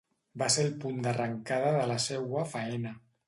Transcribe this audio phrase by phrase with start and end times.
[0.41, 2.99] Va ser el punt d'arrancada de la seua faena.